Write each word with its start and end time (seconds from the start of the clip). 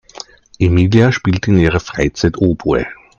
Emilia 0.59 1.11
spielt 1.11 1.47
in 1.47 1.59
ihrer 1.59 1.79
Freizeit 1.79 2.39
Oboe. 2.39 2.87